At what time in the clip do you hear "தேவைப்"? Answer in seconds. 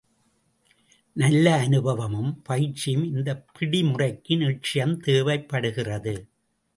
4.99-5.49